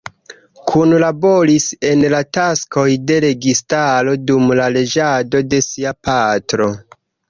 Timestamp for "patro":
6.09-6.75